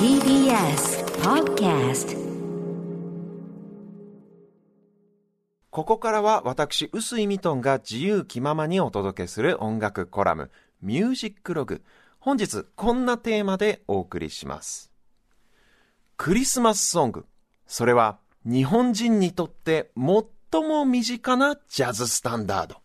[0.00, 2.18] TBS Podcast
[5.70, 10.50] ここからは私、臼井ミトンが自由気ままにお届けする音楽コラム、
[10.82, 11.84] ミュージックログ。
[12.18, 14.90] 本日、こんなテーマでお送りします。
[16.16, 17.26] クリスマスソング。
[17.68, 22.78] それは、日本人にとって最も身近なジャズスタンダード。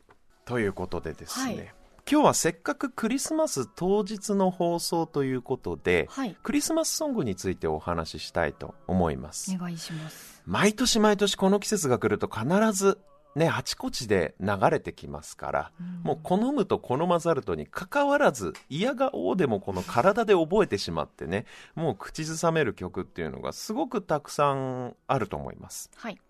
[0.46, 1.56] ということでですね。
[1.56, 1.75] はい
[2.10, 9.56] 今日はせっかくクリスマス当日の放送ということで、はいクリスマスソングについてお話ししたいと思います。
[9.56, 10.44] お願いします。
[10.46, 13.00] 毎年毎年この季節が来ると必ず
[13.36, 15.72] ね、あちこちで流れてきますから、
[16.04, 25.90] もう好むと好まざるとに関わらず、嫌がおうでもこの体で覚えてしまってね、もう口ずさめる曲っていうのがすごくたくさんあると思います。
[25.96, 26.22] はい。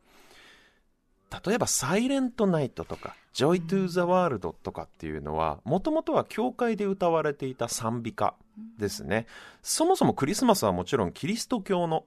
[1.43, 8.35] 例えば、 Silent Night とか、 Joy to the World とかっていうのは、もともとは教会で歌われていた賛美歌
[8.77, 9.27] ですね。
[9.61, 12.05] そもそもクリスマスはもちろんキリスト教の、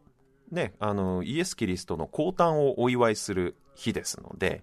[0.51, 4.63] ね、あの、イエス・キリストの降誕をお祝いする日ですので、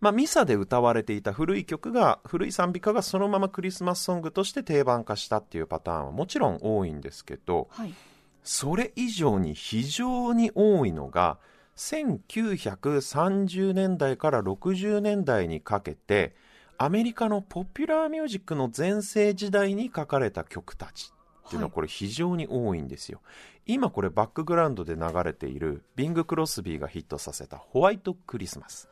[0.00, 7.94] まあ、ミサで歌われていた古い曲が、古い賛美歌がそのままクリスマスソングとして定番化したっていうパターンはもちろん多いんですけど、はい。
[8.42, 11.38] それ以上に非常に多いのが
[11.76, 16.34] 1930年代から60年代にかけて
[16.76, 21.13] アメリカのポピュラーミュージックの全盛時代に書かれた曲たち。
[21.46, 23.20] っていうのははいこれ非常に多いんですよ、
[23.66, 28.88] 今これバックグラウンドで流れているビング・クロスビーがヒットさせたホワイトクリスマス。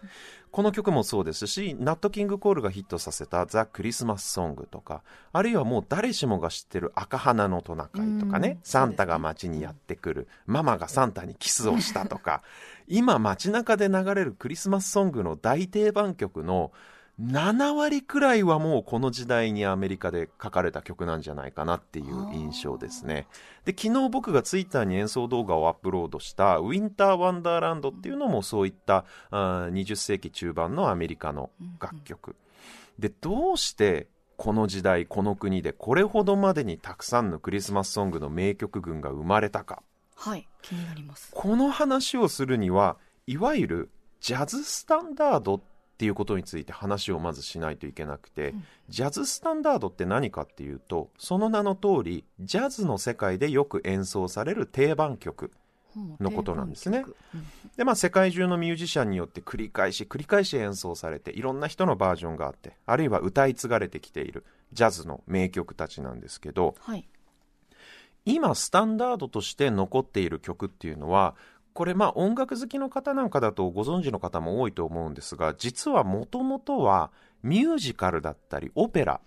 [0.50, 12.42] この曲もそうですしナット・キング・コールがヒットさせたザ・クリスマスソングとかあるいはもう誰しもが知ってる赤花のトナカイとかねうんサンタが街にやってくる、ママがサンタにキスをしたとか
[12.88, 16.72] 今街中で流れるクリスマスソングの大定番曲の
[17.20, 23.26] 7割くらいはもうこの時代にアメリカで書かれた曲なんじゃないかなっていう印象ですね。
[23.64, 32.34] で、昨日僕がツイッターに演奏動画をアップロードしたウィンターワンダーランドっていうのもそういったあー20世紀中盤のアメリカの楽曲。
[32.98, 39.82] で、どうしてこの時代、この国でこれほどまでにたくさんのクリスマスソングの名曲群が生まれたか。
[40.16, 40.48] はい。
[40.62, 41.30] 気になります。
[41.34, 45.71] この話をするにはいわゆるジャズスタンダードって
[46.04, 48.54] いうことについて話をまずしないといけなくて、
[48.88, 55.52] ジャズスタンダードって何かっていうとその名の通りジャズの世界でよく演奏される定番曲
[56.20, 57.04] のことなんですね。
[57.34, 57.42] うん
[57.76, 67.08] でまあ世界中のミュージシャンによって繰り返し繰り返し演奏されていろんな人のバージョンがあってあるいは歌い継がれてきているジャズの名曲たちなんですけどはい。
[68.24, 71.34] 今スタンダードとして残っている曲っていうのは
[71.74, 77.10] これまあ音楽好きの方なんかだとご存知の方も多いと思うんですが実はもともとは
[77.42, 79.20] ミュージカルだったりオペラ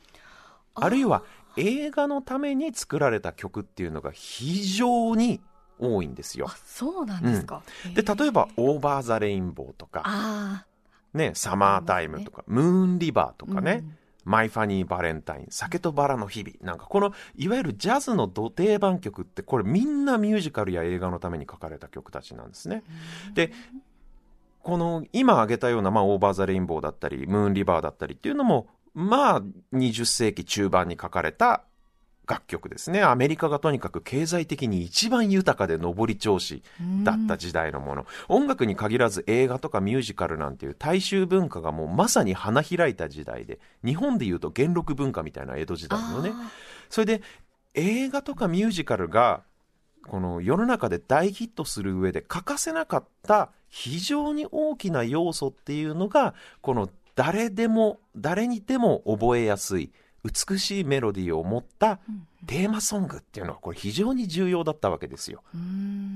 [0.76, 1.24] あるいは
[1.58, 5.42] 映画のために作られた曲っていうのが非常に
[5.80, 6.56] 多いんですよあ、。
[6.66, 7.64] そうなんですか。
[7.94, 10.66] で例えば「へーオーバー・ザ・レインボー」とかあ
[11.16, 13.56] ね、サマータイムとか、ムーンリバーとあ。
[13.56, 16.56] かね、うんマイ・ファニー・バレンタイン、酒とバラの日々。
[16.62, 22.84] なんかこの、いわゆるジャズの土定番曲って、これみんなミュージカルや映画のために書かれた曲たちなんですね。
[23.36, 23.52] で、
[24.64, 29.42] この今挙げたような、まあ、オーバー・ザ・レインボーだったり、ムーン・リバーだったりっていうのも、まあ、
[29.74, 31.64] 20世紀中盤に書かれた
[32.28, 33.04] 楽曲ですね。
[33.04, 36.62] アメリカがとにかく経済的に一番豊かで上り調子
[37.04, 46.32] だった時代のもの、音楽に限らず映画とかミュージカルなんていう大衆文化がもうまさに花開いた時代で日本でいうと元禄文化みたいな江戸時代のね。
[46.34, 46.52] あ
[46.90, 47.22] それで
[47.74, 49.44] 映画とかミュージカルが
[50.08, 59.92] この世の中で大ヒットする上で欠かせなかった非常に大きな要素っていうのがこの誰でも誰にでも覚えやすい
[60.26, 62.00] 美しいメロディーを持った
[62.48, 65.44] テーマソングっていうのはこれ非常に重要だったわけですよ。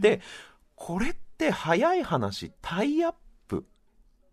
[0.01, 0.21] で
[0.75, 3.13] これって早い話タイアッ
[3.47, 3.65] プ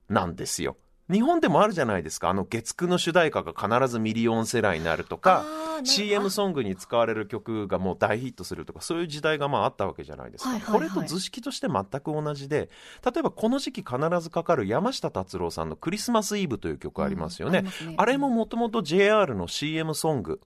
[0.09, 0.77] なんですよ。
[1.11, 5.45] 日本でもあるじゃないですかあの月9の主題歌が必ずミリオンセラーになるとか
[5.85, 10.89] CM ソングに使われる曲がもう大ヒットするとかそういう時代がまああったわけじゃないですか、はいはいはい。
[10.91, 12.71] これと図式として全く同じで
[13.05, 17.95] 例えばこの時期必ずかかる山下達郎さんの「クリスマスイブ」という曲ありますよね、うんあね。
[17.99, 20.41] あれももともと JR の CM ソング。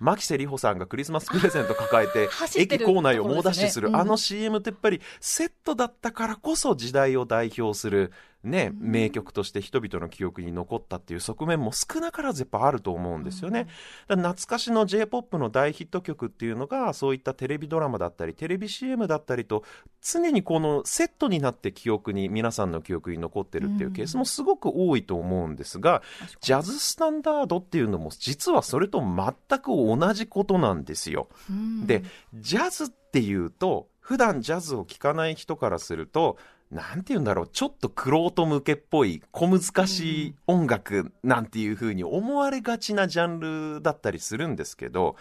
[0.00, 4.00] 牧瀬里穂さんがクリスマスプレゼント抱えて 駅構内を猛ダッシュする、ねうん。
[4.00, 8.10] あの CM ってやっぱりセットだったからこそ時代を代表する
[8.42, 13.68] ね、名曲として人々の記憶に残ったっていう側面も少なからずやっぱあると思うんですよね。
[14.08, 19.62] 懐かしの J-POP の大ヒット曲っていうのがそういったテレビドラマだったりテレビ CM だったりと
[20.02, 26.02] 常にこのセットになって記憶に皆さんの記憶に残ってるっていうケースもすごく多いと思うんですが、
[26.40, 31.28] ジャズスタンダードっていうのも実はそれと全く同同じことなんですよ。
[31.50, 31.86] うん。
[31.86, 32.02] で、
[32.34, 36.38] ジャズっていうと、普段ジャズを聴かない人からすると、
[36.70, 43.40] なんて言うんだろう、ちょっとクロート向けっぽい、小難しい音楽なんていう風に思われがちなジャン
[43.74, 45.16] ルだったりするんですけど、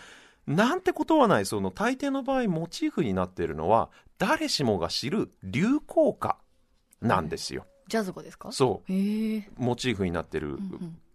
[0.46, 6.38] なんてことはない、その大抵の場合モチーフになっているのは、誰しもが知る流行歌
[7.02, 7.66] なんですよ。
[7.88, 8.52] ジャズ語ですか？
[8.52, 8.92] そう。
[9.58, 10.60] モチーフになってる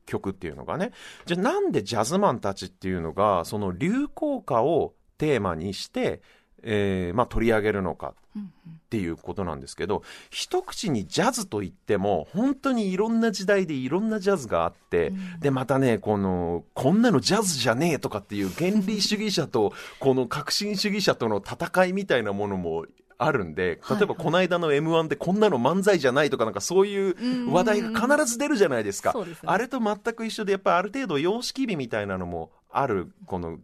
[0.07, 0.91] 曲っていうのがね。
[1.27, 6.23] じゃあなんでジャズマンたちっていうのが、その流行歌をテーマにして、
[6.65, 8.49] えーまあ取り上げるのかうんうん。
[8.73, 15.41] っていうことなんですけど、一口にジャズといっても、本当にいろんな時代でいろんなジャズがあって、うん。
[15.41, 22.87] で、またね、この、こんなのジャズじゃねえとかっていう原理主義者と、この革新主義者との戦いみたいなものも
[23.19, 29.13] あるんで、例えばこの間の M1 でこんなの漫才じゃないとかなんかそういう話題が必ず出るじゃないですか。
[29.13, 29.25] ね。
[29.45, 33.59] あれと全く一緒で、やっぱりある程度様式美みたいなのもある、この、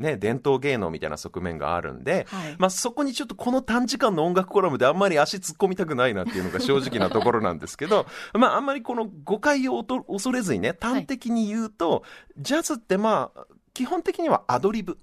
[0.00, 12.02] ね、伝統芸能みたいな側面があるんで、はいまあそこにちょっとこの短時間の音楽コラムであんまり足突っ込みたくないなっていうのが正直なところなんですけど、 まああんまりこの誤解を恐れずにね、端的に言うと、
[12.38, 14.98] ジャズってまあ、基本的にはアドリブ。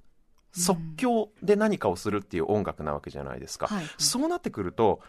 [0.52, 3.68] 即興で何かをするっていう音楽なわけじゃないですか。
[3.68, 5.02] はいそうなってくると、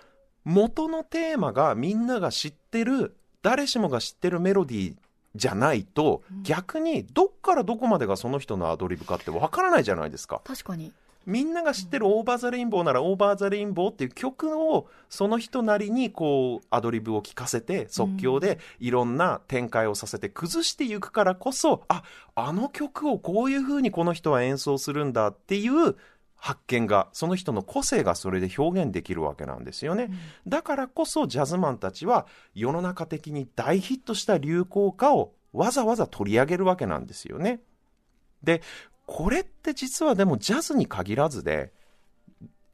[0.44, 4.96] 元のテーマがみんなが知ってる、誰しもが知ってるメロディー
[5.34, 10.40] じゃないと、逆にどっからどこまでがその人のアドリブかってわからないじゃないですか。
[10.44, 10.92] 確かに。
[11.28, 22.02] みんなが知ってる Over the Rainbow なら Over the Rainbow っていう曲をその人なりにこうアドリブを聞かせて即興でいろんな展開をさせて崩していくからこそ、あ、
[22.34, 25.96] あの曲をこういう風にこの人は演奏するんだっていう
[26.38, 30.10] 発見が、その人の個性がそれで表現できるわけなんですよね。
[30.46, 37.60] だからこそジャズマンたちは世の中的に大ヒットした流行歌をわざわざ取り上げるわけなんですよね。
[38.42, 38.62] で、
[39.06, 41.72] これって実はでもジャズに限らずで、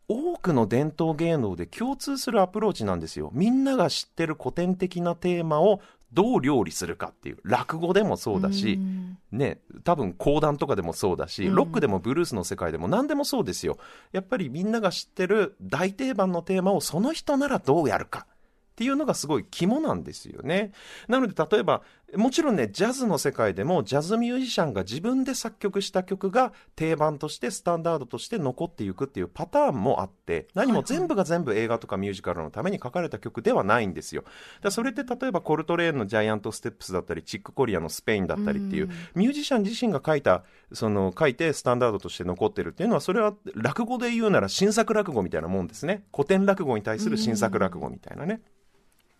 [0.08, 3.30] 多くの伝統芸能で共通するアプローチなんですよ。
[3.32, 5.80] みんなが知ってる古典的なテーマを
[6.14, 7.38] どう料理するかっていう。
[7.44, 13.78] 落語でもそうだし、んね、多分講談とかでもそうだし、うんロックでもブルースの世界でも何でもそうですよ。
[14.12, 18.26] やっぱりみんなが知ってる大定番のテーマをその人ならどうやるか。
[18.74, 20.72] っていうのがすごい肝なんですよね。
[21.06, 21.82] なので例えば、
[22.16, 34.22] もちろんね、ジャズの世界でもジャズミュージシャンが自分で作曲した曲が定番としてスタンダードとして残っていくっていうパターンもあって、何も全部が全部映画とかミュージカルのために書かれた曲ではないんですよ。
[34.22, 34.34] だか
[34.64, 46.04] らそれって例えばコルトレーンのジャイアントステップスだったり、チックコリアのスペインだったりっていう、ミュージシャン自身が書いた、その書いてスタンダードとして残ってるっていうのは、それは落語で言うなら新作落語みたいなもんですね。
[46.14, 48.40] 古典落語に対する新作落語みたいなね。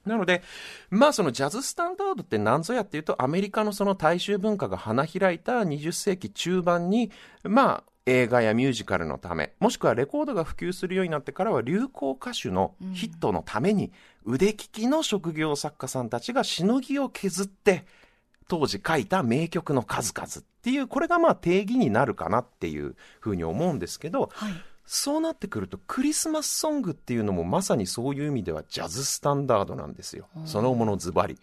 [0.07, 0.43] なので、
[0.91, 7.11] まあそのジャズスタンダードって何ぞやっていうと、アメリカのその大衆文化が花開いた20世紀中盤に、
[7.43, 13.93] まあ映画やミュージカルのため、もしくはレコードが普及するようになってからは流行歌手のヒットのために、
[14.25, 17.87] 腕利きの職業作家さんたちがしのぎを削って、
[18.47, 24.53] 当時書いた名曲の数々っていう、これがまあ定義になるかなっていうふうに思うんですけど、はい。
[24.87, 30.29] そうなってくると、クリスマスソングっていうのもまさにそういう意味ではジャズスタンダードなんですよ。
[30.45, 31.39] そのものズバリ。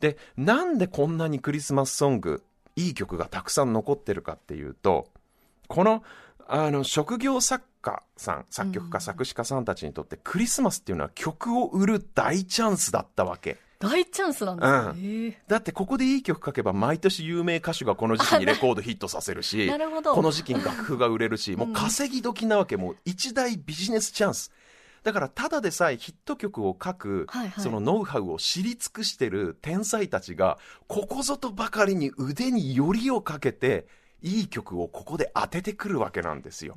[0.00, 2.42] で、なんでこんなにクリスマスソング、
[2.76, 5.08] いい曲がたくさん残ってるかっていうと、
[5.68, 6.02] この、
[6.48, 13.58] あの、職業作家さん、作曲家、作詞家さんたちにとってクリスマスっていうのは曲を売る大チャンスだったわけ。
[13.80, 15.24] 大チャンスなんですね。
[15.24, 24.52] へえだってここでいい曲書けば毎年有名歌手がこの時期にレコードヒットさせるし、なるほどこの時期に楽譜が売れるし、もう稼ぎ時なわけ、もう一大ビジネスチャンス。
[25.02, 33.86] だからただでさえヒット曲を書く、はいはいそのノウハウを知り尽くしてる天才たちが、ここぞとばかりに腕によりをかけて、
[34.22, 36.76] いい曲をここで当ててくるわけなんですよ。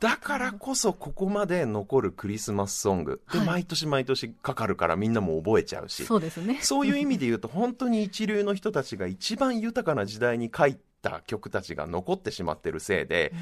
[0.00, 3.22] だからこそここまで残るクリスマスソング。
[3.32, 6.04] で、はい毎年毎年かかるからみんなも覚えちゃうし。
[6.04, 6.58] そうですね。
[6.62, 13.32] そういう意味で言うと、本当に一流の人たちが一番豊かな時代に書いた曲たちが残ってしまってるせいで、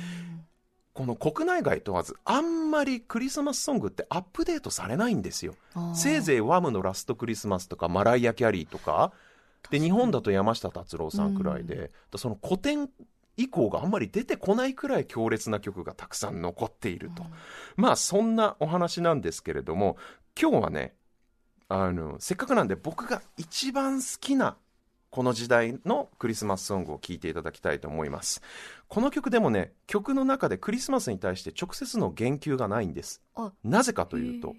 [0.93, 5.57] この国内外問わず、あんまりクリスマスソングってアップデートされないんですよ。
[5.95, 9.13] せいぜいワムのラストクリスマスとか、マライア・キャリーとか、
[9.71, 12.89] で、日本だと山下達郎さんくらいで、だその古典
[13.37, 17.25] 以降があんまり出てこないくらい強烈な曲がたくさん残っていると。
[17.77, 19.97] まあ、そんなお話なんですけれども、
[20.41, 20.95] 今日はね、
[21.69, 24.57] あの、せっかくなんで僕が一番好きな
[25.11, 28.43] この時代のクリスマスソングを聴いていただきたいと思います。
[28.89, 33.23] この曲でもね、曲の中でクリスマスに対して直接の言及がないんです。
[33.37, 34.57] あ、なぜかというと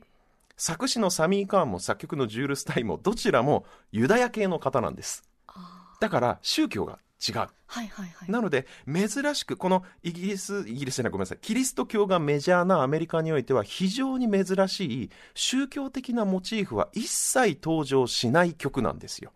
[0.57, 5.23] 作詞のサミー・カーンも作曲のジュール・スタインもどちらもユダヤ系の方なんです。
[5.47, 7.35] あだから宗教が違う。
[7.37, 8.31] はいはいはい。
[8.31, 19.31] なので、珍しく、このイギリス、イギリスじゃない、ごめんなさい、キリスト教がメジャーなアメリカにおいては非常に珍しい宗教的なモチーフは一切登場しない曲なんですよ。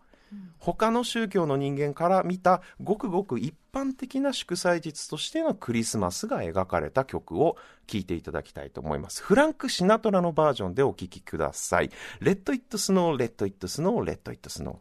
[0.58, 7.56] 他の宗教の人間から見たごくごく一般的な祝祭日としてのクリスマスが描かれた曲を
[7.86, 9.22] 聴いていただきたいと思います。
[9.22, 11.90] フランク・シナトラのバージョンでお聴きください。
[12.20, 14.76] Let It Snow, Let It Snow, Let It Snow。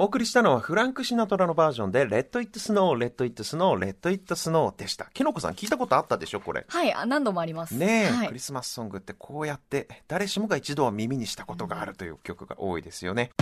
[0.00, 5.06] お送りしたのはフランク・シナトラのバージョンで Let It Snow, Let It Snow, Let It Snow でした。
[5.06, 6.64] きのこさん聞いたことあったでしょこれ。
[6.68, 7.74] はい、あ何度もあります。
[7.74, 13.32] ねえ、はいクリスマスソングってこうやって誰しもが一度は耳にしたことがあるという曲が多いですよね。